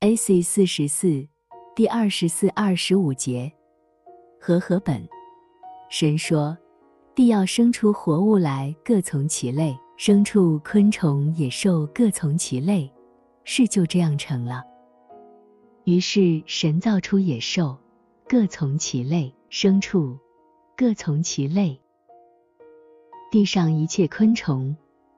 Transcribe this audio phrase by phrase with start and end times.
[0.00, 0.42] A.C.
[0.42, 1.26] 四十四
[1.74, 3.52] 第二十四、二十五节，
[4.40, 5.04] 和合本。
[5.90, 6.56] 神说
[7.16, 12.88] ：“地要生出活物来，各从其类；牲畜、昆虫、野兽各从其类。”
[13.42, 14.62] 事就这样成了。
[15.82, 17.76] 于是神造出野兽，
[18.28, 20.16] 各从其类；牲畜，
[20.76, 21.76] 各从其类；
[23.32, 24.76] 地上一切昆虫，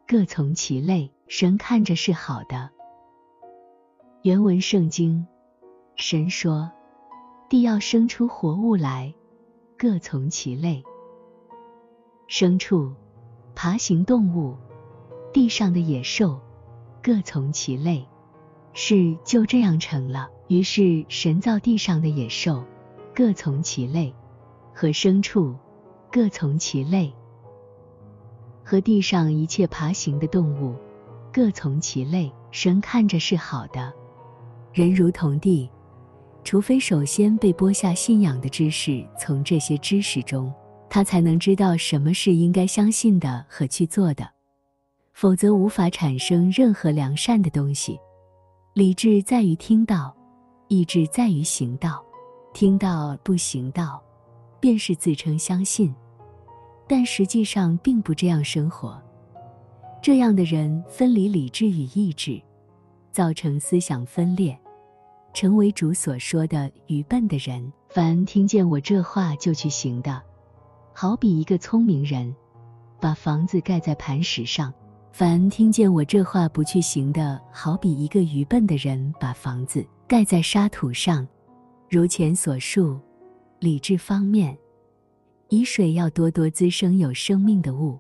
[0.09, 1.13] 各从其类。
[1.29, 2.71] 神看着是好的。
[4.23, 5.27] 原文圣经，
[5.95, 6.71] 神说
[7.49, 9.15] ：“地要生出活物来，
[9.79, 10.85] 各从其类。
[12.29, 12.93] 牲畜、
[13.55, 14.55] 爬行动物、
[15.33, 16.39] 地上的野兽，
[17.03, 18.07] 各从其类。”
[18.75, 20.29] 事就这样成了。
[20.49, 22.63] 于是神造地上的野兽，
[23.15, 24.13] 各从其类；
[24.75, 25.57] 和牲畜，
[26.13, 27.11] 各从其类；
[28.63, 30.77] 和地上一切爬行的动物，
[31.33, 32.31] 各从其类。
[32.51, 33.95] 神看着是好的。
[34.73, 35.69] 人如同地，
[36.45, 40.53] 除非首先被播下信仰的知识，从这些知识中，
[40.89, 44.29] 他才能知道什么是应该相信的和去做的，
[45.13, 47.99] 否则无法产生任何良善的东西。
[48.75, 50.17] 理智在于听到，
[50.69, 52.05] 意志在于行道。
[52.53, 54.03] 听到不行道，
[54.61, 55.95] 便是自称相信，
[56.89, 59.01] 但实际上并不这样生活。
[60.03, 62.41] 这样的人分离理智与意志。
[63.13, 64.59] 造成思想分裂，
[65.33, 67.73] 成为主所说的愚笨的人。
[67.89, 70.23] 凡听见我这话就去行的，
[70.93, 72.35] 好比一个聪明人，
[73.01, 74.73] 把房子盖在磐石上；
[75.13, 81.27] 凡听见我这话不去行的，好比一个愚笨的人，把房子盖在沙土上。
[81.89, 83.01] 如前所述，
[83.59, 84.57] 理智方面，
[85.49, 87.99] 以水要多多滋生有生命的物，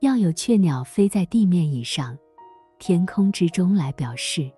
[0.00, 2.16] 要有雀鸟飞在地面以上。
[2.82, 4.50] 天空之中来表示，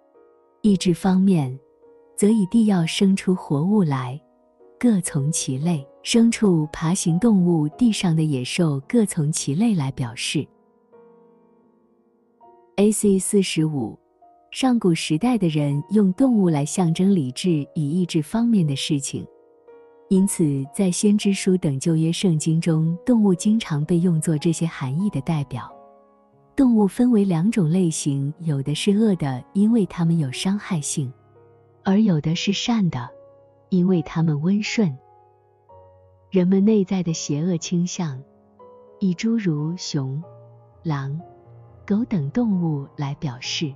[0.63, 1.61] 意志方面，
[2.17, 4.19] 则以地要生出活物来，
[4.81, 10.49] 各从其类；牲畜、爬行动物、地上的野兽各从其类来表示。
[12.77, 13.19] A.C.
[13.19, 13.95] 四十五，
[14.51, 19.27] 上古时代的人用动物来象征理智与意志方面的事情，
[20.09, 25.71] 因此在先知书等旧约圣经中，动物经常被用作这些含义的代表。
[26.57, 31.11] 动物分为两种类型，有的是恶的，因为它们有伤害性；
[31.83, 33.11] 而有的是善的，
[33.71, 34.97] 因为它们温顺。
[36.31, 38.23] 人们内在的邪恶倾向，
[39.01, 40.23] 以诸如熊、
[40.85, 41.21] 狼、
[41.85, 43.75] 狗等动物来表示；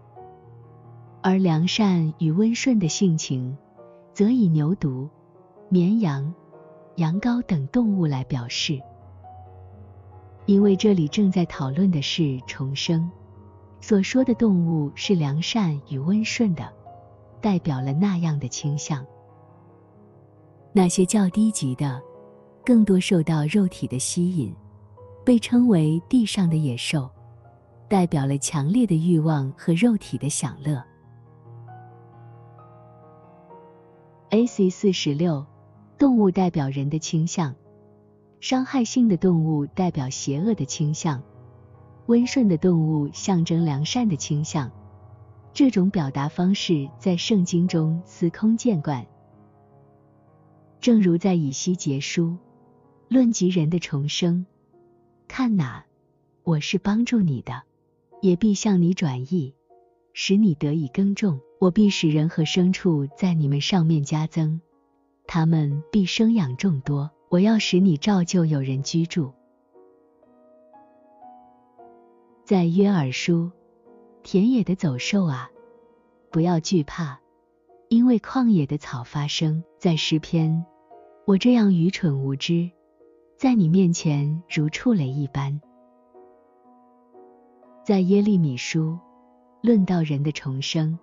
[1.21, 3.56] 而良善与温顺的性情，
[4.12, 5.09] 则以牛犊、
[5.69, 6.33] 绵羊、
[6.94, 8.81] 羊羔等动物来表示。
[10.49, 13.07] 因为这里正在讨论的是重生，
[13.83, 16.73] 所说的动物是良善与温顺的，
[17.39, 19.05] 代表了那样的倾向。
[20.73, 22.01] 那些较低级的，
[22.65, 24.51] 更多受到肉体的吸引，
[25.23, 27.11] 被称为地上的野兽，
[27.87, 30.83] 代表了强烈的欲望和肉体的享乐。
[34.31, 34.71] A.C.
[34.71, 35.45] 四十六，
[35.99, 37.55] 动物代表人的倾向。
[38.41, 41.22] 伤害性的动物代表邪恶的倾向，
[42.06, 44.71] 温顺的动物象征良善的倾向。
[45.53, 49.06] 这种表达方式在圣经中司空见惯。
[50.81, 52.37] 正如在以西结书
[53.09, 54.47] 论及人的重生，
[55.26, 55.84] 看哪，
[56.44, 57.62] 我是帮助你的，
[58.22, 59.55] 也必向你转意，
[60.12, 61.41] 使你得以耕种。
[61.60, 64.60] 我必使人和牲畜在你们上面加增，
[65.26, 67.10] 他们必生养众多。
[67.31, 69.33] 我要使你照旧有人居住。
[72.44, 73.50] 在约珥书，
[74.22, 75.50] 田野的走兽啊，
[76.31, 77.21] 不要惧怕，
[77.88, 79.62] 因为旷野的草发生。
[79.78, 80.65] 在诗篇，
[81.27, 82.71] 我这样愚蠢无知，
[83.37, 85.61] 在你面前如触雷一般。
[87.84, 88.99] 在耶利米书，
[89.62, 90.99] 论到人的重生，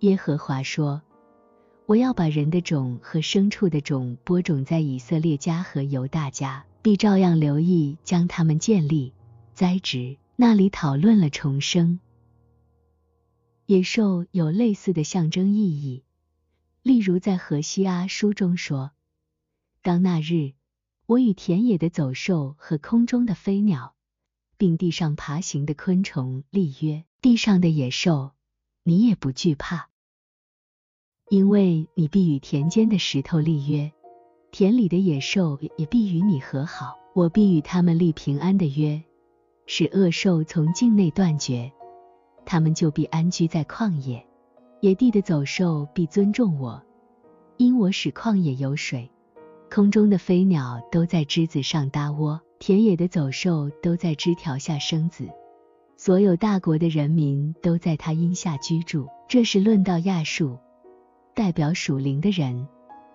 [0.00, 1.00] 耶和华说。
[1.88, 9.14] 我要把人的种和牲畜的种播种在以色列家和犹大家，必照样留意将他们建立、
[9.54, 10.18] 栽植。
[10.36, 11.98] 那里讨论了重生。
[13.64, 16.04] 野兽有类似的象征意义，
[16.82, 18.90] 例如在何西阿书中说
[19.80, 20.52] ：“当那日，
[21.06, 23.94] 我与田野的走兽和空中的飞鸟，
[24.58, 28.32] 并地上爬行的昆虫立约，地上的野兽，
[28.82, 29.88] 你也不惧怕。”
[31.30, 33.92] 因为你必与田间的石头立约，
[34.50, 36.96] 田里的野兽也必与你和好。
[37.14, 39.02] 我必与他们立平安的约，
[39.66, 41.72] 使恶兽从境内断绝，
[42.46, 44.24] 他们就必安居在旷野。
[44.80, 46.80] 野地的走兽必尊重我，
[47.56, 49.10] 因我使旷野有水。
[49.70, 55.28] 空中的飞鸟都在枝子上搭窝，田野的走兽都在枝条下生子。
[55.96, 59.08] 所有大国的人民都在他荫下居住。
[59.28, 60.56] 这是论到亚述，
[61.38, 62.66] 代表属灵的人，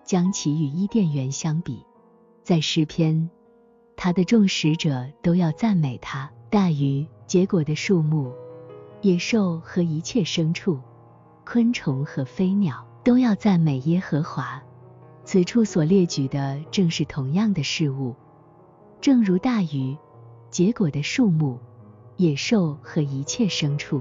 [0.02, 1.84] 将其与伊甸园相比。
[2.42, 3.28] 在诗篇，
[3.96, 6.32] 他的众使者都要赞美他。
[6.48, 8.32] 大鱼、结果的树木、
[9.02, 10.80] 野兽和一切牲畜、
[11.44, 14.62] 昆虫和飞鸟都要赞美耶和华。
[15.26, 18.14] 此处所列举的正是同样的事物，
[19.02, 19.94] 正如大鱼、
[20.48, 21.58] 结果的树木、
[22.16, 24.00] 野兽和一切牲畜、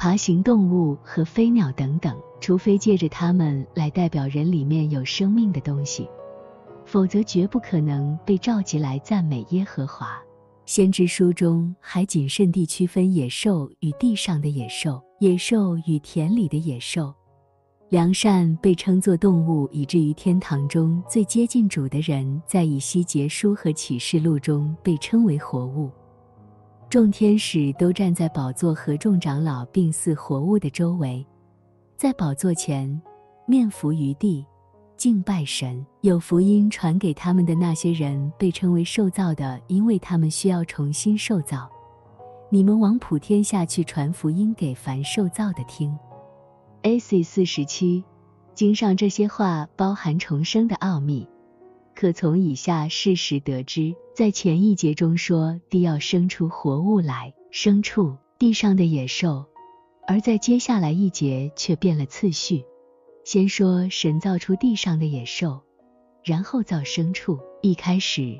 [0.00, 6.08] 爬行动物和飞鸟等等，除非借着它们来代表人里面有生命的东西。
[6.86, 10.18] 否则绝不可能被召集来赞美耶和华。
[10.64, 17.12] 先知书中还谨慎地区分野兽与地上的野兽，野兽与田里的野兽。
[17.90, 25.90] 良善被称作动物，以至于天堂中最接近主的人，在以西结书和启示录中被称为活物。
[26.90, 31.24] 众天使都站在宝座和众长老并似活物的周围，
[31.96, 33.00] 在宝座前
[33.46, 34.44] 面伏于地。
[34.96, 41.70] 敬拜神，有福音传给他们的那些人被称为受造的，因为他们需要重新受造。
[42.50, 45.96] 你们往普天下去传福音给凡受造的听。
[46.82, 47.22] A.C.
[47.22, 48.02] 四十七，
[48.52, 51.24] 经上这些话包含重生的奥秘，
[52.00, 59.44] 可从以下事实得知：在前一节中说地要生出活物来，牲畜，地上的野兽；
[60.06, 62.64] 而在接下来一节却变了次序。
[63.22, 65.60] 先说神造出地上的野兽，
[66.24, 67.38] 然后造牲畜。
[67.60, 68.38] 一开始，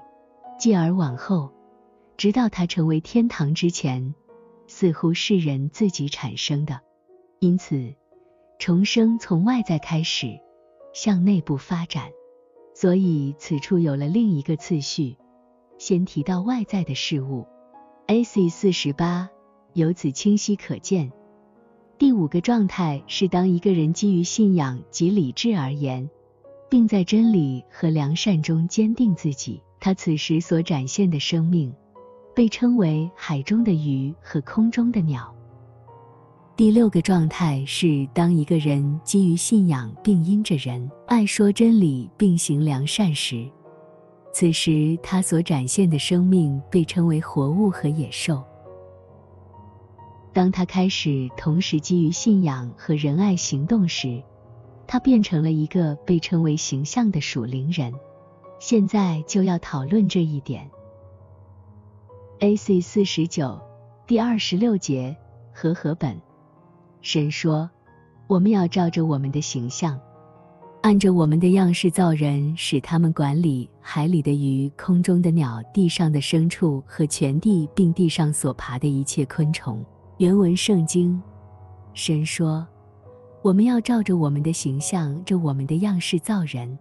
[0.59, 1.53] 继而往后，
[2.17, 4.15] 直到它成为天堂之前，
[4.69, 6.81] 似乎是人自己产生的。
[7.41, 7.93] 因此，
[8.59, 10.41] 重生从外在开始，
[10.95, 12.11] 向内部发展。
[12.81, 15.19] 所以此处有了另一个次序，
[15.77, 17.47] 先提到外在的事物。
[18.07, 18.49] A.C.
[18.49, 19.29] 四十八，
[19.75, 21.13] 由此清晰可见。
[21.99, 26.09] 第五个状态是，当一个人基于信仰及理智而言，
[26.71, 31.75] 并在真理和良善中坚定自己，他此时所展现的生命，
[32.35, 35.35] 被称为海中的鱼和空中的鸟。
[36.61, 43.49] 第六个状态是，当一个人基于信仰并因着人爱说真理并行良善时，
[44.35, 48.45] 此时他所展现的生命被称为活物和野兽。
[50.35, 54.23] 当他开始同时基于信仰和仁爱行动时，
[54.87, 57.91] 他变成了一个被称为形象的属灵人。
[58.59, 60.71] 现在就要讨论这一点。
[62.41, 62.83] A.C.
[62.83, 63.59] 四十九
[64.07, 65.17] 第二十六节
[65.55, 66.21] 和合本，
[67.03, 67.69] 神说
[68.29, 69.99] ：“我们要照着我们的形象，
[70.83, 79.85] 按着我们的样式造人，使他们管理海里的鱼、空中的鸟、地上的牲畜和全地，并地上所爬的一切昆虫。”
[80.19, 81.21] 原文圣经，
[81.95, 82.67] 神说
[83.41, 86.79] ：“我们要照着我们的形象，着我们的样式造人，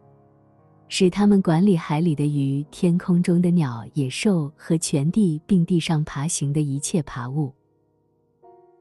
[0.90, 7.54] 使他们管理海里的鱼、天空中的鸟、野兽和全地，并地上爬行的一切爬物。”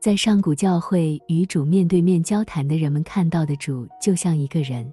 [0.01, 4.93] 在上古教会与主面对面交谈的人们看到的主，就像一个人。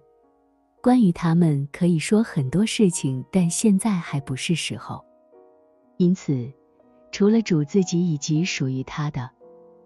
[0.82, 5.04] 关于他们可以说很多事情，但现在还不是时候。
[5.98, 6.52] 因此，
[7.12, 9.30] 除了主自己以及属于他的。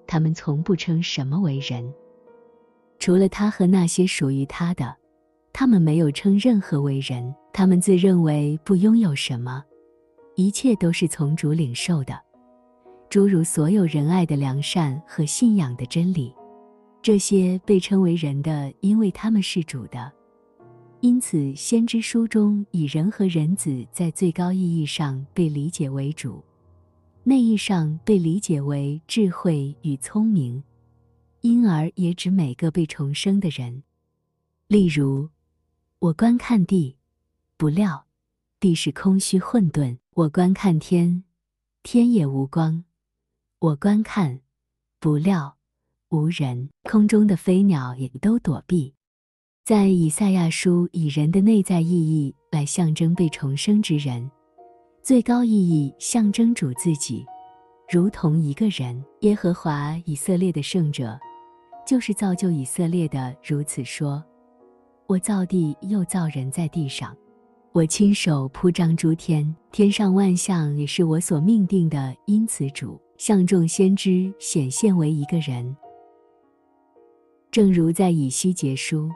[0.08, 1.94] 他们从不称什么为人，
[2.98, 4.96] 除了他和那些属于他的，
[5.54, 7.32] 他们没有称任何为人。
[7.54, 9.64] 他们自认为不拥有什么，
[10.36, 12.20] 一切都是从主领受的，
[13.10, 16.32] 诸如所有仁爱的良善和信仰的真理。
[17.02, 20.12] 这些被称为人的，因为他们是主的。
[21.00, 26.44] 因此，先知书中以人和人子在最高意义上被理解为主。
[27.24, 30.62] 内意上被理解为智慧与聪明，
[31.42, 33.82] 因而也指每个被重生的人。
[34.68, 35.30] 例如，
[36.00, 36.98] 我观看地，
[37.58, 38.06] 不料
[38.60, 41.24] 地是空虚混沌；我观看天，
[41.82, 42.84] 天也无光；
[43.62, 44.40] 我观看，
[45.02, 45.58] 不料
[46.12, 48.94] 无人，空中的飞鸟也都躲避。
[49.66, 54.32] 在以赛亚书，以人的内在意义来象征被重生之人。
[55.04, 57.26] 最高意义象征主自己，
[57.92, 59.04] 如同一个人。
[59.24, 61.20] 耶和华以色列的圣者，
[61.86, 63.36] 就是造就以色列的。
[63.44, 64.24] 如此说：
[65.06, 67.14] 我造地，又造人在地上；
[67.74, 72.16] 我亲手铺张诸天，天上万象也是我所命定的。
[72.26, 75.76] 因此，主向众先知显现为一个人。
[77.52, 79.10] 正如在以西结书，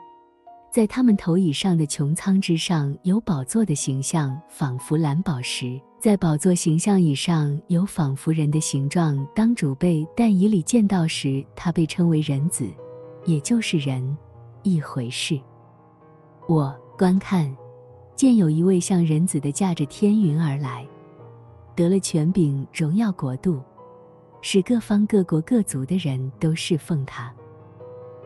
[0.70, 9.26] 在他们头以上的穹苍之上有宝座的形象，仿佛蓝宝石；在宝座形象以上有仿佛人的形状。
[9.34, 12.68] 当主被但以里见到时，他被称为人子，
[13.24, 14.14] 也就是人，
[14.62, 15.40] 一回事。
[16.46, 17.56] 我观看，
[18.14, 20.86] 见有一位像人子的驾着天云而来，
[21.74, 23.62] 得了权柄、荣耀、国度，
[24.46, 27.34] 使各方各国各族的人都侍奉他。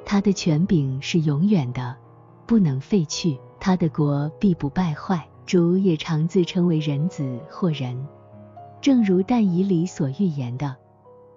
[0.04, 1.96] 他的权柄是永远的。
[2.44, 5.24] 不能废去，他的国必不败坏。
[5.46, 8.04] 主也常自称为人子或人，
[8.80, 10.74] 正如但以里所预言的，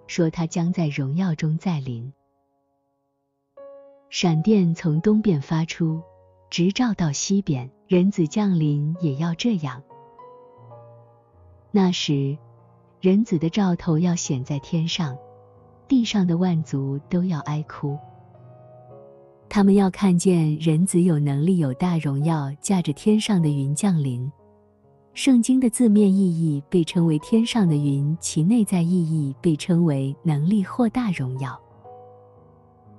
[0.08, 2.12] 说他将在荣耀中再临。
[4.10, 6.02] 闪电从东边发出，
[6.50, 9.80] 直照到西边，人子降临也要这样。
[11.70, 12.36] 那时，
[13.02, 15.18] 人子的兆头要显在天上，
[15.88, 17.98] 地上的万族都要哀哭。
[19.48, 24.30] 他们要看见人子有能力、有大荣耀，驾着天上的云降临。
[25.14, 31.60] 圣经的字面意义被称为天上的云，其内在意义被称为能力或大荣耀。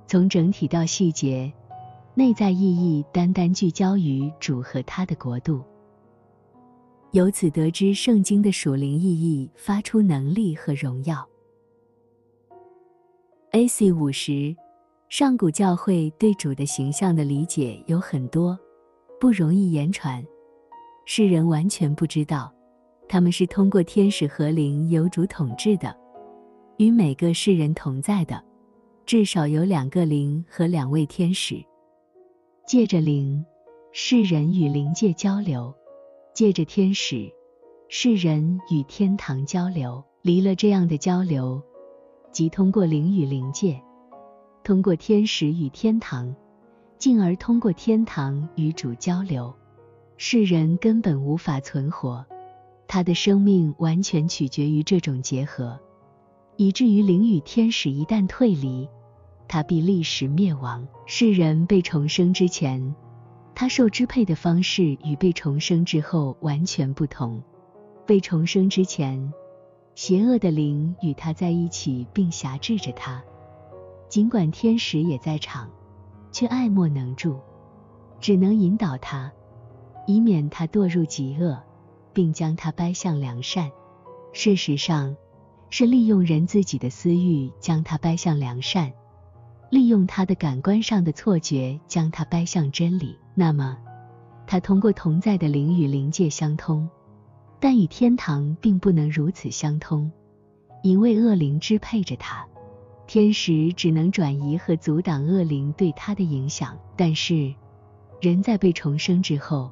[0.05, 1.49] 从整体到细节，
[2.13, 5.63] 内在意义单单聚焦于主和他的国度。
[7.13, 11.27] 由此得知，圣经的属灵意义发出能力和荣耀。
[13.51, 13.91] A.C.
[13.91, 14.55] 五十。
[15.09, 18.57] 上古教会对主的形象的理解有很多，
[19.19, 20.25] 不容易言传。
[21.05, 22.51] 世人完全不知道，
[23.07, 25.95] 他们是通过天使和灵由主统治的，
[26.77, 28.43] 与每个世人同在的，
[29.05, 31.63] 至少有两个灵和两位天使。
[32.65, 33.45] 借着灵，
[33.91, 35.71] 世人与灵界交流；
[36.33, 37.31] 借着天使，
[37.89, 40.03] 世人与天堂交流。
[40.23, 41.61] 离了这样的交流，
[42.31, 43.79] 即通过灵与灵界。
[44.63, 46.33] 通过天使与天堂，
[46.97, 49.53] 进而通过天堂与主交流，
[50.17, 52.25] 世人根本无法存活。
[52.87, 55.79] 他的生命完全取决于这种结合，
[56.55, 58.89] 以至于灵与天使一旦退离，
[59.47, 60.87] 他必立时灭亡。
[61.05, 62.95] 世人被重生之前，
[63.55, 67.41] 他受支配的方式与被重生之后完全不同。
[68.05, 69.31] 被重生之前，
[69.95, 73.23] 邪恶的灵与他在一起，并辖制着他。
[74.09, 75.69] 尽管天使也在场，
[76.31, 77.39] 却爱莫能助，
[78.19, 79.31] 只能引导他，
[80.05, 81.61] 以免他堕入极恶，
[82.11, 83.71] 并将他掰向良善。
[84.33, 85.15] 事实上，
[85.69, 88.91] 是利用人自己的私欲将他掰向良善，
[89.69, 93.17] 利用他的感官上的错觉将他掰向真理。
[93.35, 93.77] 那么，
[94.45, 96.87] 他通过同在的灵与灵界相通，
[97.59, 100.11] 但与天堂并不能如此相通，
[100.83, 102.45] 因为恶灵支配着他。
[103.07, 107.53] 天使只能转移和阻挡恶灵对他的影响，但是
[108.21, 109.71] 人在被重生之后，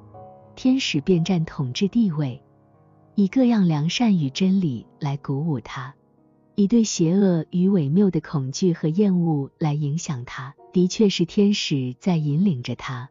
[0.55, 2.41] 天使便占统治地位，
[3.15, 5.93] 以各样良善与真理来鼓舞他，
[6.55, 10.55] 以对邪恶与伪谬的恐惧和厌恶来影响他。
[10.73, 13.09] 的确是天使在引领着他，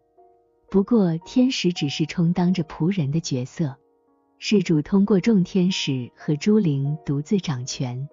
[0.71, 3.77] 不过天使只是充当着仆人的角色，
[4.39, 8.09] 事主通过众天使和诸灵独自掌权。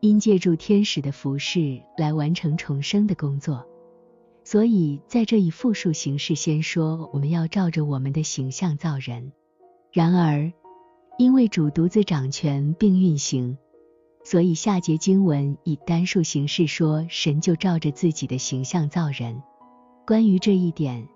[0.00, 3.66] 因借助天使的服饰来完成重生的工作，
[4.44, 9.32] 所以在这一复数形式先说我们要照着我们的形象造人。
[9.92, 10.52] 然而，
[11.18, 13.58] 因为主独自掌权并运行，
[14.22, 19.42] 所以下节经文以单数形式说神就照着自己的形象造人。
[20.06, 21.08] 关于这一点，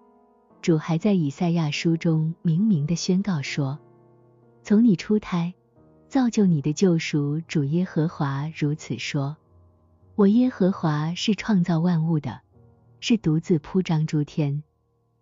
[0.62, 3.78] 主还在以赛亚书中明明的宣告说
[4.64, 5.52] ：“从你出胎。”
[6.08, 9.38] 造就你的救赎主耶和华如此说
[10.14, 12.42] ：“我耶和华是创造万物的，
[13.00, 14.62] 是独自铺张诸天、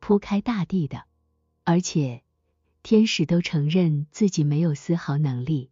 [0.01, 1.05] 铺开大地的，
[1.63, 2.25] 而且
[2.83, 5.71] 天使都承认自己没有丝毫能力，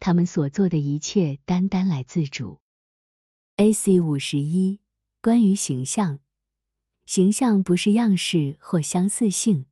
[0.00, 2.58] 他们所做的一切单单来自主。
[3.56, 4.00] ”A.C.
[4.00, 4.80] 五十一
[5.20, 6.20] 关于形象，
[7.08, 9.64] 形象不是样式或相似性，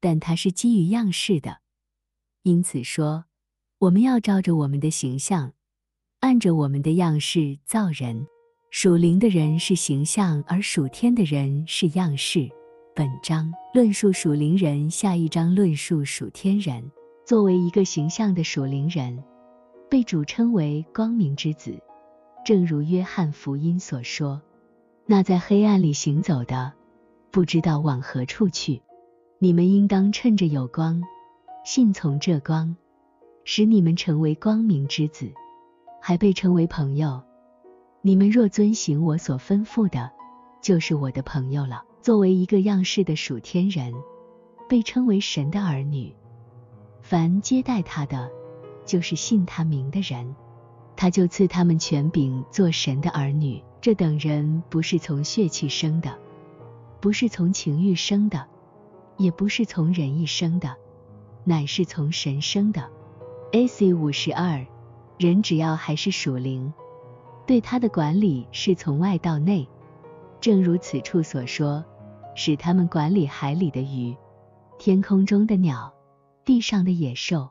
[0.00, 1.58] 但它是基于样式的，
[2.42, 3.26] 因此说。
[3.78, 5.52] 我们要照着我们的形象，
[6.18, 8.26] 按着我们的样式造人。
[8.72, 12.50] 属灵的人是形象，而属天的人是样式。
[12.92, 16.82] 本章论述属灵人，下一章论述属天人。
[17.24, 19.22] 作为一个形象的属灵人，
[19.88, 21.80] 被主称为光明之子，
[22.44, 24.42] 正如约翰福音所说
[25.10, 26.74] ：“那在黑暗里行走的，
[27.30, 28.82] 不知道往何处去。
[29.38, 31.02] 你们应当趁着有光，
[31.64, 32.76] 信从这光。”
[33.42, 35.32] 使你们成为光明之子，
[36.02, 37.22] 还被称为朋友。
[38.02, 40.10] 你们若遵行我所吩咐的，
[40.60, 41.82] 就是我的朋友了。
[42.02, 43.94] 作为一个样式的属天人，
[44.68, 46.14] 被称为神的儿女，
[47.00, 48.30] 凡接待他的，
[48.84, 50.36] 就是信他名的人，
[50.94, 53.64] 他就赐他们权柄做神的儿女。
[53.80, 56.18] 这等人不是从血气生的，
[57.00, 58.46] 不是从情欲生的，
[59.16, 60.76] 也不是从人意生的，
[61.44, 62.90] 乃是从神生的。
[63.52, 63.94] A.C.
[63.94, 64.66] 五十二，
[65.16, 66.72] 人只要还是属灵，
[67.46, 69.68] 对他的管理是从外到内，
[70.40, 71.84] 正如此处所说，
[72.34, 74.16] 使他们管理海里的鱼、
[74.78, 75.94] 天空中的鸟、
[76.44, 77.50] 地上的野兽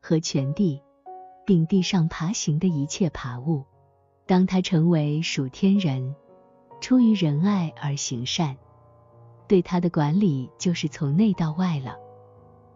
[0.00, 0.80] 和全地，
[1.44, 3.64] 并地上爬行的一切爬物。
[4.26, 6.16] 当他成为属天人，
[6.80, 8.56] 出于仁爱而行善，
[9.46, 11.96] 对他的管理就是从内到外了。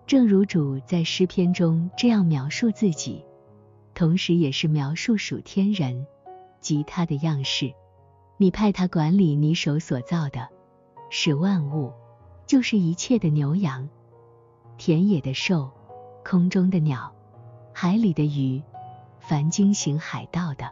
[0.06, 3.24] 正如主在诗篇中这样描述自己，
[3.94, 6.06] 同时也是描述属天人
[6.60, 7.72] 及他的样式。
[8.36, 10.48] 你派他管理你手所造的，
[11.10, 11.92] 使万物，
[12.46, 13.88] 就是一切的牛羊、
[14.78, 15.68] 田野的兽、
[16.24, 17.12] 空中的鸟、
[17.74, 18.62] 海里的鱼，
[19.18, 20.70] 凡经行海道的。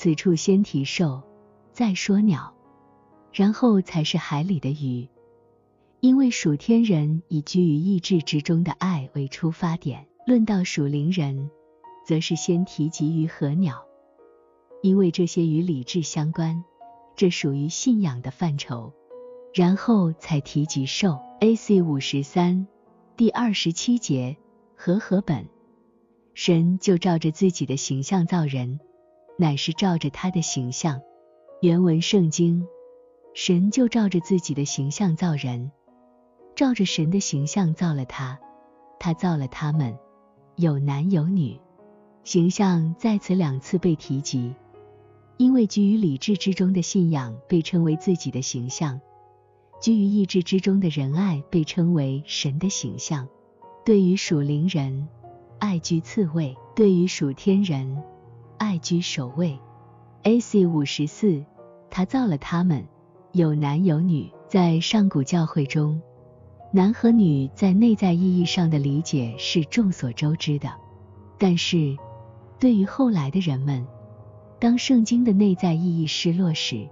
[0.00, 1.24] 此处先提兽，
[1.72, 2.54] 再说鸟，
[3.32, 5.08] 然后才是海里的鱼。
[5.98, 11.50] 因为属天人以居于意志之中的爱为出发点，论到属灵人，
[12.06, 13.82] 则是先提及鱼和鸟，
[14.82, 16.62] 因为这些与理智相关，
[17.16, 18.92] 这属于信仰的范畴，
[19.52, 21.18] 然后才提及兽。
[21.40, 21.82] A.C.
[21.82, 22.68] 五十三
[23.16, 24.36] 第二十七节
[24.76, 25.48] 和合本，
[26.34, 28.78] 神就照着自己的形象造人，
[29.40, 31.00] 乃是照着他的形象。
[31.62, 32.66] 原文圣经，
[33.34, 35.70] 神就照着自己的形象造人。
[36.56, 38.38] 照着神的形象造了他，
[38.98, 39.96] 他造了他们，
[40.56, 41.60] 有男有女。
[42.24, 44.54] 形象在此两次被提及，
[45.36, 49.00] 因为居于理智之中的信仰被称为自己的形象，
[49.80, 53.28] 居于意志之中的仁爱被称为神的形象。
[53.84, 55.08] 对于属灵人，
[55.60, 58.02] 爱居次位；对于属天人，
[58.58, 59.58] 爱居首位。
[60.24, 60.66] A.C.
[60.66, 61.44] 五十四，
[61.90, 62.86] 他造了他们，
[63.32, 64.30] 有男有女。
[64.48, 66.00] 在上古教会中。
[66.72, 70.70] 男和女在内在意义上的理解是众所周知的，
[71.38, 71.96] 但是
[72.58, 73.86] 对于后来的人们，
[74.58, 76.88] 当圣经的内在意义失落时，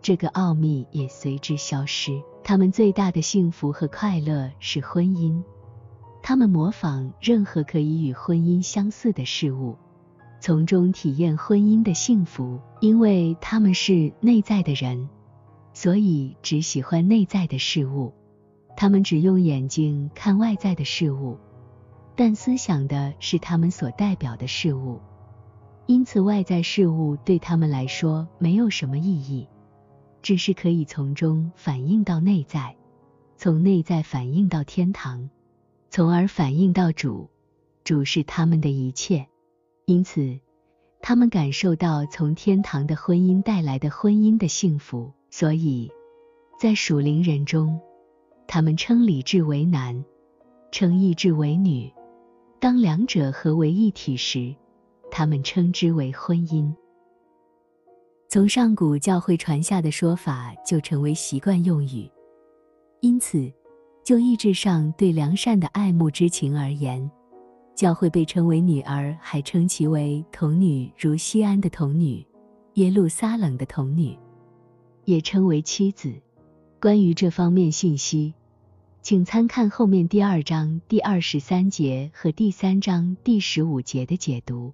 [0.00, 2.22] 这个奥秘也随之消失。
[2.44, 5.42] 他们最大的幸福和快乐是婚姻，
[6.22, 9.76] 他们模仿任何可以与婚姻相似的事物，
[10.46, 12.60] 从中体验婚姻的幸福。
[12.78, 15.08] 因为他们是内在的人，
[15.72, 18.12] 所以只喜欢内在的事物。
[18.76, 21.36] 他们只用眼睛看外在的事物，
[22.14, 25.00] 但思想的是他们所代表的事物，
[25.86, 29.48] 因此外在事物对他们来说没有什么意义，
[30.22, 32.76] 只是可以从中反映到内在，
[33.36, 35.28] 从内在反映到天堂，
[35.90, 37.28] 从而反映到主，
[37.82, 39.26] 主是他们的一切。
[39.86, 40.36] 因此，
[41.00, 45.12] 他们感受到从天堂的婚姻带来的婚姻的幸福。
[45.30, 45.88] 所以，
[46.58, 47.80] 在属灵人中。
[48.48, 50.04] 他们称理智为男，
[50.72, 51.92] 称意志为女。
[52.58, 54.54] 当两者合为一体时，
[55.10, 56.72] 他们称之为婚姻。
[58.28, 62.10] 从上古教会传下的说法就成为习惯用语。
[63.00, 63.52] 因此，
[64.04, 67.08] 就意志上对良善的爱慕之情而言，
[67.76, 72.26] 教会被称为女儿，还称其为童女，如西安的童女、
[72.74, 74.18] 耶路撒冷的童女，
[75.04, 76.22] 也称为妻子。
[76.80, 78.32] 关于这方面信息，
[79.02, 84.72] 请参看后面第二章第二十三节和第三章第十五节的解读。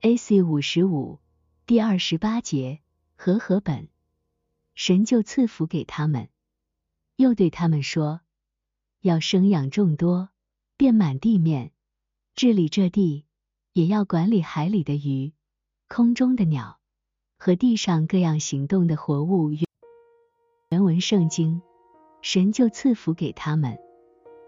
[0.00, 0.42] A.C.
[0.42, 1.20] 五十五
[1.66, 2.80] 第二十八节
[3.14, 3.86] 和合本，
[4.74, 6.28] 神就赐福给他们，
[7.14, 8.22] 又对他们说，
[9.02, 10.30] 要生养众多，
[10.76, 11.70] 遍满地面，
[12.40, 13.26] 治理这地，
[13.74, 15.34] 也要管理海里的鱼、
[15.90, 16.78] 空中的鸟
[17.38, 19.50] 和地上各样行动的活物。
[20.70, 21.60] 原文圣经，
[22.22, 23.76] 神就赐福给他们。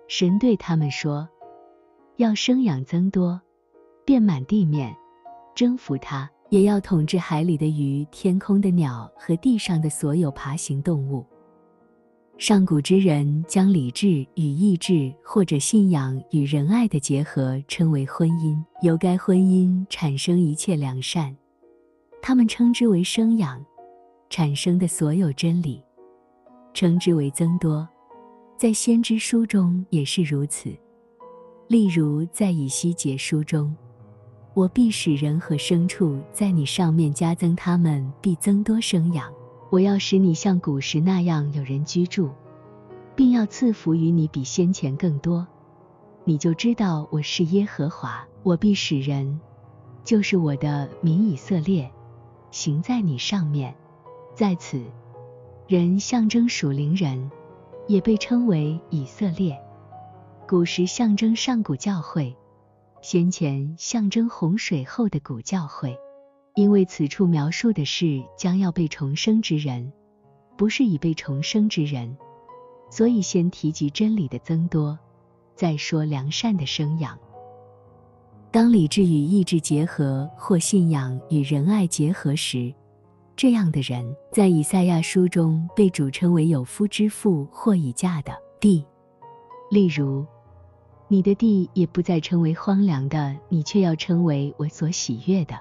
[0.09, 1.29] 神对他们说
[2.17, 3.39] ：“要生养增多，
[4.07, 4.97] 遍满地面，
[5.55, 11.27] 征服它；也要统治海里的鱼、天空的鸟和地上的所有爬行动物。”
[12.39, 21.35] 上古之人将理智与意志或者信仰与仁爱的结合称为婚姻，由该婚姻产生一切良善，
[22.21, 23.65] 他们称之为生养，
[24.29, 25.81] 产生的所有真理。
[26.75, 27.87] 称之为增多，
[28.57, 30.71] 在先知书中也是如此。
[31.69, 33.73] 例如在以西结书中，
[34.55, 39.33] 我必使人和牲畜在你上面加增，他们必增多生养。
[39.73, 42.29] 我要使你像古时那样有人居住，
[43.17, 45.47] 并要赐福于你比先前更多。
[46.25, 49.41] 你就知道我是耶和华，我必使人，
[50.05, 51.91] 就是我的民以色列，
[52.51, 53.75] 行在你上面。
[54.35, 54.79] 在此，
[55.67, 57.31] 人象征属灵人，
[57.87, 59.59] 也被称为以色列。
[60.47, 62.37] 古时象征上古教会，
[63.01, 65.97] 先前象征洪水后的古教会。
[66.55, 69.91] 因为此处描述的是将要被重生之人，
[70.57, 72.15] 不是已被重生之人，
[72.91, 74.99] 所以先提及真理的增多，
[75.55, 77.19] 再说良善的生养。
[78.51, 82.71] 当理智与意志结合，或信仰与仁爱结合时，
[83.35, 88.85] 这样的人在以赛亚书中被主称为有夫之妇或已嫁的地。
[89.71, 90.27] 例如，
[91.09, 95.59] 你的地也不再称为荒凉的，你却要称为我所喜悦的。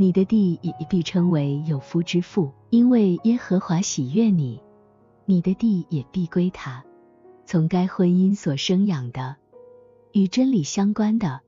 [0.00, 4.58] 你的地也必称为有夫之妇，因为耶和华喜悦你，
[5.26, 6.82] 你的地也必归他。
[7.44, 9.36] 从该婚姻所生养的，
[10.12, 11.42] 与真理相关的，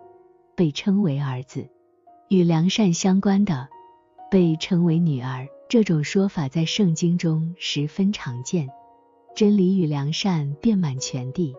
[0.54, 1.62] 被称为儿子；
[2.28, 3.70] 与良善相关的，
[4.30, 5.48] 被称为女儿。
[5.66, 8.68] 这种说法在圣经中十分常见。
[9.34, 11.56] 真理与良善遍满全地，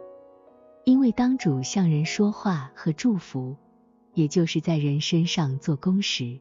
[0.86, 3.56] 因为当主向人说话和祝福，
[4.14, 6.40] 也就是在人身上做工时。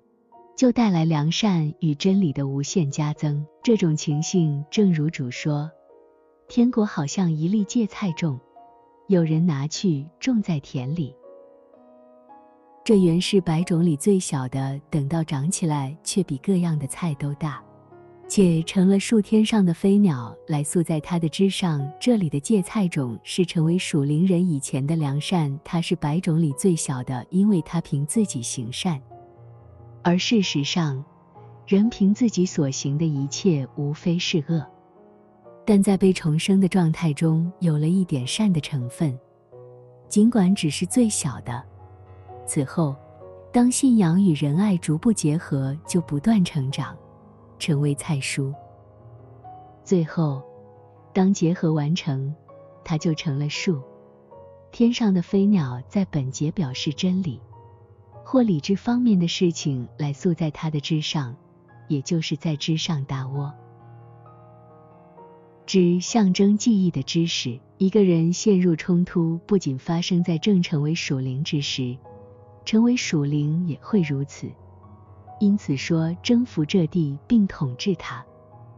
[0.63, 3.45] 就带来良善与真理的无限加增。
[3.65, 5.69] 这种情形，正如主说
[6.47, 8.39] ：“天国好像一粒芥菜种，
[9.09, 11.13] 有人拿去种在田里。
[12.85, 17.61] 这原是百种里最小的，等到长起来，却比各样的菜都大，
[18.29, 21.85] 且成了树天上的飞鸟来宿在它的枝上。
[21.99, 29.03] 这里的芥菜种是成为属灵人以前的良善，它是百种里最小的，因为它凭自己行善。”
[30.05, 31.05] 而事实上，
[31.67, 34.67] 人凭自己所行的一切，无非是恶。
[35.65, 39.17] 但在被重生的状态中，有了一点善的成分，
[40.09, 41.63] 尽管只是最小的。
[42.45, 42.97] 此后，
[43.53, 46.97] 当信仰与仁爱逐步结合，就不断成长，
[47.61, 48.53] 成为菜蔬。
[49.85, 50.43] 最后，
[51.13, 52.35] 当结合完成，
[52.83, 53.81] 它就成了树。
[54.73, 57.41] 天上的飞鸟在本节表示真理。
[58.33, 61.37] 或理智方面的事情来宿在他的枝上，
[61.87, 63.53] 也就是在枝上搭窝。
[65.67, 67.61] 枝象征记忆的知识。
[67.77, 71.99] 一个人陷入冲突，不仅发生在正成为属灵之时，
[72.65, 74.51] 成为属灵也会如此。
[75.39, 78.25] 因此说征服这地并统治它。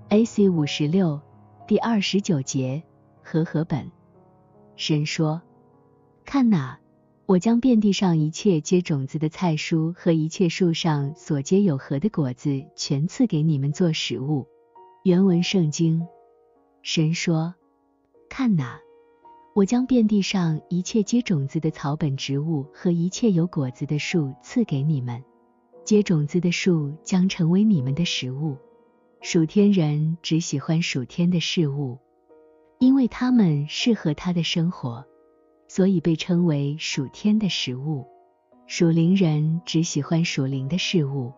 [0.08, 0.48] A.C.
[0.48, 1.20] 五十六
[1.68, 2.82] 第二十九节
[3.22, 3.88] 和合本。
[4.74, 5.40] 神说
[6.26, 6.76] ：“看哪。”
[7.26, 14.46] 我将遍地上一切结种子的菜蔬和一切树上所结有核的果子，全赐给你们做食物。
[15.04, 16.06] 原文圣经，
[16.82, 17.54] 神说
[18.28, 18.78] ：“看哪，
[19.54, 25.24] 我将遍地上一切结种子的草本植物和一切有果子的树赐给你们。
[25.82, 28.58] 结种子的树将成为你们的食物。
[29.22, 31.98] 属天人只喜欢属天的事物，
[32.78, 35.06] 因为他们适合他的生活。”
[35.74, 38.06] 所以被称为属天的食物。
[38.68, 41.32] 属灵人只喜欢属灵的事物，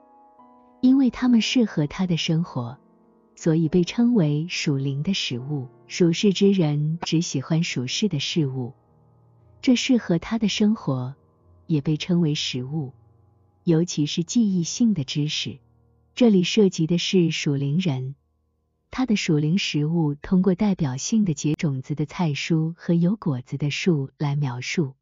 [0.83, 2.77] 因为他们适合他的生活，
[3.35, 5.69] 所以被称为属灵的食物。
[5.87, 8.75] 属世之人只喜欢属世的事物，
[9.63, 11.15] 这适合他的生活，
[11.67, 12.93] 也被称为食物，
[13.65, 15.61] 尤其是记忆性的知识。
[16.15, 18.15] 这里涉及的是属灵人。
[18.91, 24.95] 它的属灵食物通过代表性的结种子的菜蔬和有果子的树来描述，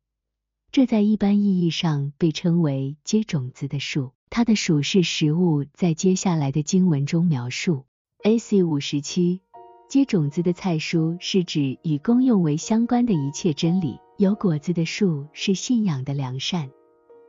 [0.73, 4.12] 这在一般意义上被称为结种子的树。
[4.31, 7.85] 它的属是食物在接下来的经文中描述。
[8.25, 8.64] A.C.
[8.64, 9.42] 五十七，
[9.88, 14.01] 结种子的菜蔬是指与公用为相关的一切真理。
[14.16, 16.70] 有果子的树是信仰的良善，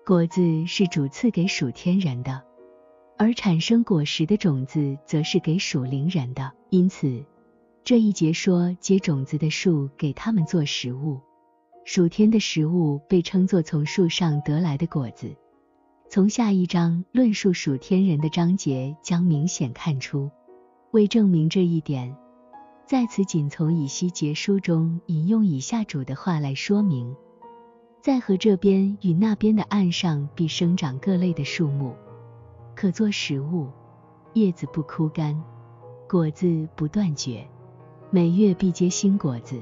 [0.05, 2.43] 果子是主赐给属天人的。
[3.17, 6.51] 而产生果实的种子，则是给属灵人的。
[6.69, 7.23] 因此，
[7.83, 11.21] 这一节说结种子的树给他们做食物，
[11.85, 15.33] 属天的食物被称作从树上得来的果子。
[16.09, 20.29] 从下一章论述属天人的章节将明显看出。
[20.91, 22.15] 为证明这一点，
[22.85, 27.15] 在此仅从以西结书中引用以下主的话来说明：
[28.01, 31.95] 在河这边与那边的岸上必生长各类的树木。
[32.75, 33.69] 可做食物，
[34.33, 35.41] 叶子不枯干，
[36.09, 37.47] 果子不断绝，
[38.11, 39.59] 每月必结新果子，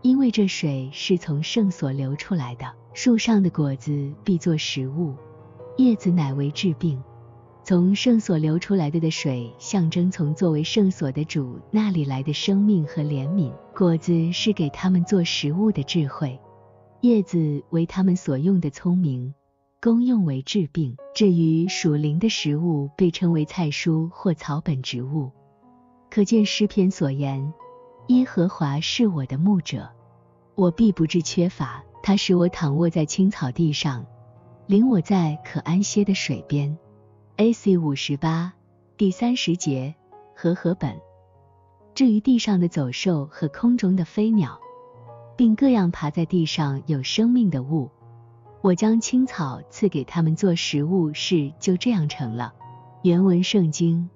[0.00, 2.66] 因为这水是从圣所流出来的。
[2.92, 5.14] 树上的果子必作食物，
[5.76, 7.02] 叶子乃为治病，
[7.62, 13.52] 从圣所流出来的的水，象征从作为圣所的主那里来的生命和怜悯。
[13.76, 16.40] 果子是给他们做食物的智慧，
[17.00, 19.34] 叶子为他们所用的聪明，
[19.82, 20.94] 功用为治病。
[21.14, 25.30] 至于属灵的食物，被称为菜蔬或草本植物。
[26.10, 27.54] 可见诗篇所言：
[28.08, 29.88] 耶和华是我的牧者，
[30.54, 31.82] 我必不致缺乏。
[32.02, 34.04] 他使我躺卧在青草地上，
[34.66, 36.76] 领我在可安歇的水边。
[37.36, 37.78] A.C.
[37.78, 38.52] 五十八
[38.98, 39.94] 第三十节
[40.36, 40.94] 和合本。
[41.94, 44.60] 至于地上的走兽和空中的飞鸟，
[45.38, 47.90] 并各样爬在地上有生命的物，
[48.62, 52.52] 我将青草赐给他们做食物，是就这样成了。
[53.02, 54.10] 原文圣经。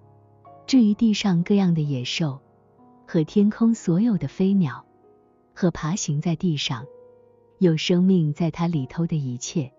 [0.66, 2.40] 至于地上各样的野兽
[3.06, 4.84] 和天空所有的飞鸟
[5.54, 6.86] 和爬行在地上
[7.58, 9.72] 有生命在它里头的一切。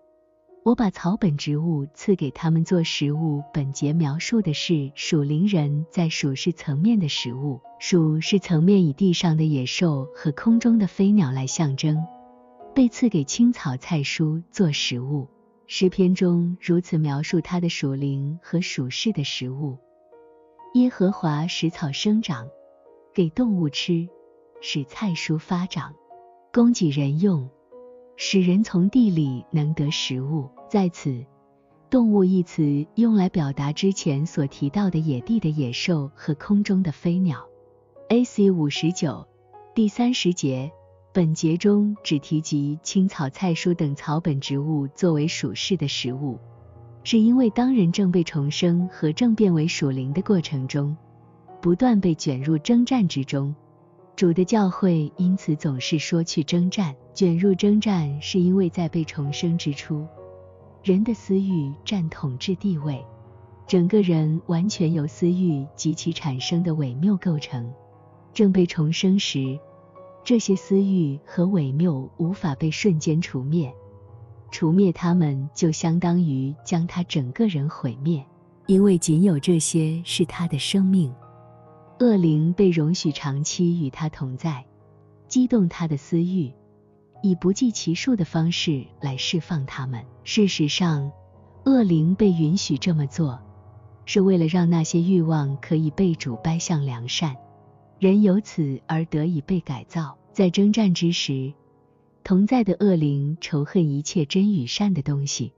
[0.63, 3.43] 我把草本植物赐给他们做食物。
[3.53, 7.61] 本节描述的是属灵人在属世层面的食物。
[7.79, 12.03] 属是层面以地上的野兽和空中的飞鸟来象征，
[12.75, 15.29] 被赐给青草菜蔬做食物。
[15.65, 19.77] 诗篇中如此描述他的属灵和属世的食物：
[20.73, 22.49] 耶和华使草生长，
[23.13, 24.09] 给动物吃；
[24.59, 25.95] 使菜蔬发长，
[26.53, 27.49] 供给人用。
[28.17, 30.49] 使人从地里能得食物。
[30.69, 31.25] 在此，
[31.89, 37.47] 动物一词用来表达之前所提到的野地的野兽和空中的飞鸟。
[38.09, 38.51] A.C.
[38.51, 39.25] 五十九
[39.73, 40.71] 第三十节，
[41.15, 46.37] 本节中只提及青草、菜蔬等草本植物作为属世的食物，
[47.05, 50.93] 是因为当人正被重生和正变为属灵的过程中，
[51.61, 53.55] 不断被卷入征战之中。
[54.17, 60.05] 主的教会因此总是说去征战，卷入征战，是因为在被重生之初，
[60.83, 63.01] 人的私欲占统治地位，
[63.65, 67.71] 整个人完全由私欲及其产生的伪谬构成。
[68.33, 69.57] 正被重生时，
[70.25, 73.71] 这些私欲和伪谬无法被瞬间除灭，
[74.49, 78.25] 除灭他们就相当于将他整个人毁灭，
[78.65, 81.13] 因为仅有这些是他的生命。
[81.99, 84.65] 恶灵被容许长期与他同在，
[85.27, 86.51] 激动他的私欲，
[87.21, 90.03] 以不计其数的方式来释放他们。
[90.23, 91.11] 事实上，
[91.65, 93.39] 恶灵被允许这么做，
[94.05, 97.35] 是为了让那些欲望可以被主掰向良善，
[97.99, 100.17] 人由此而得以被改造。
[100.31, 101.53] 在征战之时，
[102.23, 105.53] 同在的恶灵仇恨一切真与善的东西，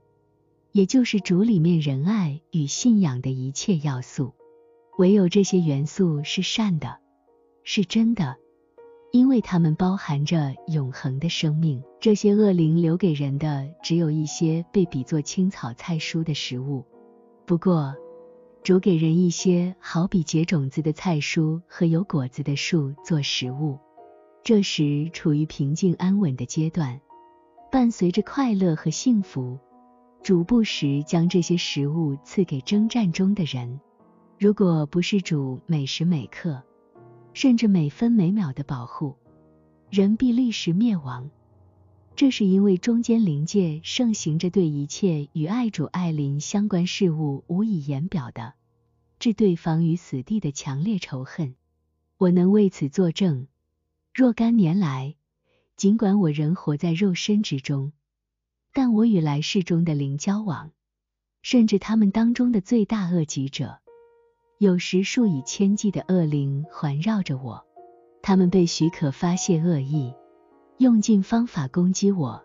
[0.70, 4.34] 也就是主里面仁爱与信仰的一切要素。
[4.98, 6.98] 唯有这些元素是善的，
[7.64, 8.36] 是真的，
[9.10, 11.82] 因为它们包含着永恒的生命。
[12.00, 16.84] 这些恶灵留给人的，只有一些被比作青草菜蔬的食物。
[17.46, 17.94] 不过，
[18.62, 23.78] 主给人一些好比结种子的菜蔬和有果子的树做食物。
[24.42, 27.00] 这时处于平静安稳的阶段，
[27.70, 29.58] 伴随着快乐和幸福，
[30.22, 33.80] 主不时将这些食物赐给征战中的人。
[34.38, 36.62] 如果不是主每时每刻，
[37.32, 39.16] 甚至每分每秒的保护，
[39.90, 41.30] 人必立时灭亡。
[42.18, 48.54] 这是因为中间灵界盛行着对一切与爱主爱灵相关事物无以言表的，
[49.20, 51.54] 置对方于死地的强烈仇恨。
[52.16, 53.46] 我能为此作证。
[54.12, 55.14] 若干年来，
[55.76, 57.92] 尽管我仍活在肉身之中，
[58.72, 60.72] 但我与来世中的灵交往，
[61.42, 63.78] 甚至他们当中的最大恶极者。
[64.58, 67.64] 有时数以千计的恶灵环绕着我，
[68.22, 70.12] 他们被许可发泄恶意，
[70.78, 72.40] 用尽方法攻击我，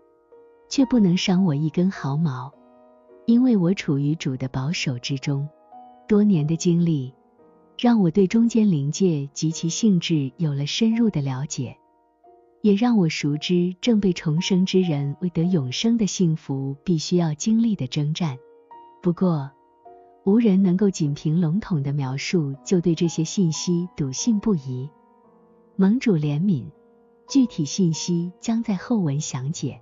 [0.67, 2.51] 却不能伤我一根毫毛，
[3.27, 5.47] 因为我处于主的保守之中。
[6.07, 7.13] 多年的经历
[7.77, 11.77] 让我对中间灵界及其性质有了深入的了解，
[12.61, 18.39] 也让我熟知正被重生之人为得永生的幸福必须要经历的征战。
[19.03, 19.51] 不过，
[20.25, 24.89] 无人能够仅凭笼统的描述就对这些信息笃信不疑。
[25.75, 26.65] 盟主怜悯，
[27.27, 29.79] 具体信息将在后文详解。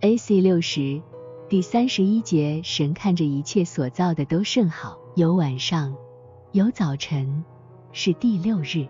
[0.00, 0.40] A.C.
[0.40, 1.00] 六十
[1.48, 5.94] 第三十一节，神看着一切所造的都甚好，有晚上，
[6.52, 7.44] 有早晨，
[7.92, 8.88] 是第六日。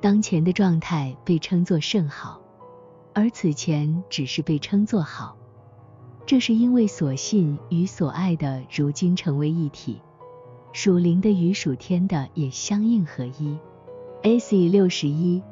[0.00, 2.40] 当前的状态被称作甚好，
[3.14, 5.36] 而此前只是被称作好。
[6.26, 10.00] 这是因为所信与所爱的如今成为一体。
[10.72, 13.58] 属灵的与属天的也相应合一。
[14.22, 14.68] A.C.
[14.68, 15.42] 六十一，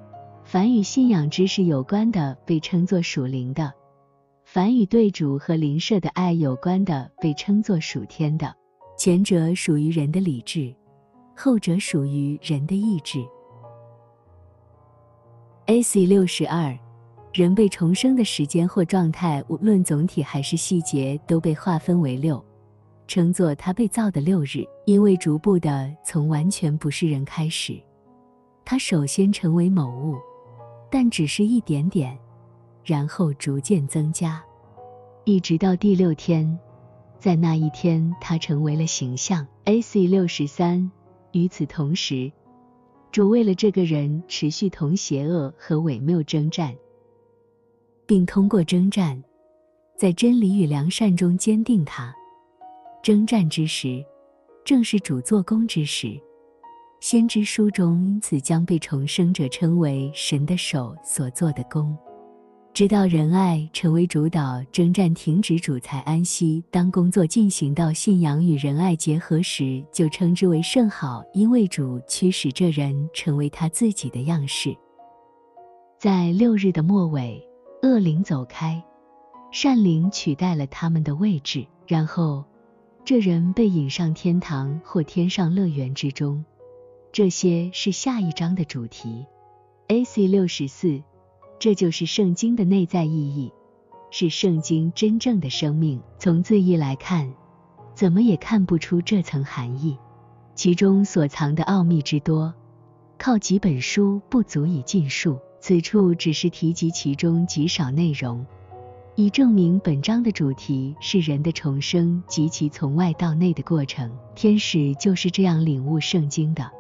[0.51, 3.71] 凡与信仰知识有关的被称作属灵的；
[4.47, 8.57] 凡与对主和灵舍的爱有关的被称作属天的。
[8.97, 10.75] 前者属于人的理智，
[11.37, 13.23] 后者属于人的意志。
[15.67, 16.75] AC 六十二，
[17.35, 22.43] 人被重生的时间或状态，无论总体还是细节，都被划分为六，
[23.07, 24.65] 称作他被造的六日。
[24.87, 27.79] 因为逐步的从完全不是人开始，
[28.65, 30.17] 他首先成为某物，
[30.91, 32.19] 但只是一点点，
[32.85, 34.43] 然后逐渐增加，
[35.25, 36.59] 一直到第六天，
[37.19, 39.47] 在那一天他成为了形象。
[39.65, 40.91] AC 六十三，
[41.33, 42.33] 与此同时。
[43.11, 46.75] 主为了这个人持续同邪恶和伪谬征战，
[48.07, 49.23] 并通过征战，
[49.97, 52.15] 在真理与良善中坚定他。
[53.03, 54.05] 征战之时，
[54.65, 56.21] 正是主做工之时。
[57.01, 61.97] 先知书中因此将被重生者称为神的手所做的工。
[62.75, 66.63] 直到仁爱成为主导，征战停止，主才安息。
[66.71, 74.77] 当工作进行到信仰与仁爱结合时，就称之为甚好，因为主驱使这人成为他自己的样式。
[75.99, 77.41] 在六日的末尾，
[77.83, 78.81] 恶灵走开，
[79.51, 82.45] 善灵取代了他们的位置，然后
[83.05, 86.45] 这人被引上天堂或天上乐园之中。
[87.13, 89.27] 这些是下一章的主题。
[89.89, 91.03] AC 六十四。
[91.61, 93.53] 这就是圣经的内在意义，
[94.13, 96.01] 是圣经真正的生命。
[96.17, 97.35] 从字义来看，
[97.97, 99.99] 怎么也看不出这层含义，
[100.55, 102.55] 其中所藏的奥秘之多，
[103.19, 105.37] 靠几本书不足以尽述。
[105.59, 108.47] 此处只是提及其中极少内容，
[109.17, 114.17] 以证明本章的主题是人的重生及其从外到内的过程。
[114.37, 116.71] 天使就是这样领悟圣经的，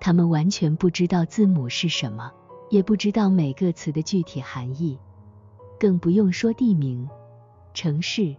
[0.00, 2.32] 他们完全不知道字母是什么。
[2.70, 4.96] 也不知道每个词的具体含义，
[5.78, 7.08] 更不用说地名、
[7.74, 8.36] 城市、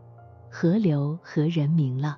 [0.50, 2.17] 河流和人名了。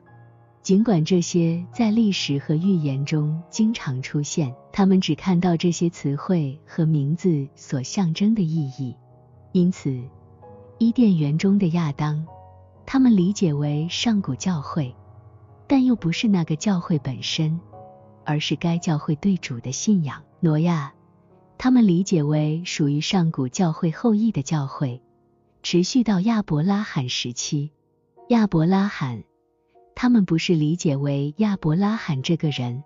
[0.61, 8.95] 尽管这些在历史和预言中经常出现，他们只看到这些词汇和名字所象征的意义。
[9.51, 9.99] 因此，
[10.77, 12.27] 伊甸园中的亚当，
[12.85, 14.95] 他们理解为上古教会，
[15.65, 17.59] 但又不是那个教会本身，
[18.25, 20.23] 而是该教会对主的信仰。
[20.39, 20.93] 挪亚。
[21.57, 25.01] 他们理解为属于上古教会后裔的教会，
[25.61, 27.71] 持续到亚伯拉罕时期。
[28.29, 29.23] 亚伯拉罕，
[29.95, 32.83] 他们不是理解为亚伯拉罕这个人，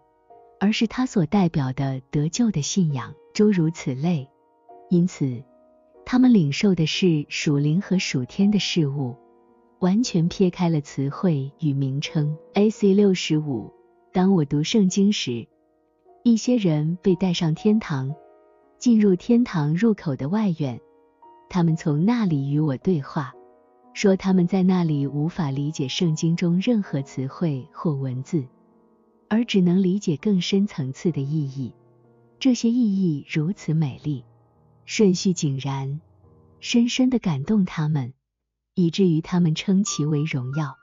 [0.60, 4.30] 而是他所代表的得救的信仰，诸如此类。
[4.90, 5.44] 因此，
[6.06, 9.16] 他们领受的是属灵和属天的事物，
[9.80, 12.38] 完全撇开了词汇与名称。
[12.54, 13.74] AC 六十五，
[14.18, 15.48] 当我读圣经时，
[16.24, 18.16] 一些人被带上天堂。
[18.80, 20.82] 进入天堂入口的外院，
[21.52, 23.36] 他们从那里与我对话，
[23.94, 28.48] 说他们在那里无法理解圣经中任何词汇或文字，
[29.30, 31.72] 而只能理解更深层次的意义。
[32.40, 34.26] 这些意义如此美丽，
[34.86, 36.02] 顺序井然，
[36.60, 38.16] 深深的感动他们，
[38.74, 40.76] 以至于他们称其为荣耀。